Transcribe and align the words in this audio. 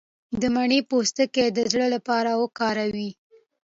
د 0.41 0.43
مڼې 0.55 0.79
پوستکی 0.89 1.45
د 1.53 1.59
زړه 1.71 1.87
لپاره 1.95 2.31
وکاروئ 2.41 3.09